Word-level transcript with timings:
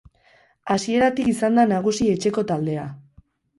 Hasieratik 0.75 1.29
izan 1.35 1.61
da 1.61 1.67
nagusi 1.73 2.09
etxeko 2.17 2.47
taldea. 2.55 2.91